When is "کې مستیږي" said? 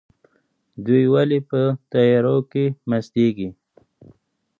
2.51-3.49